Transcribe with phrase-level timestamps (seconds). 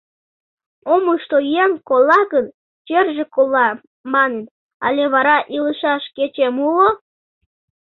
[0.93, 2.45] Омышто еҥ кола гын,
[2.85, 3.67] черже кола,
[4.13, 4.47] маныт,
[4.85, 6.89] але вара илышаш кечем уло?..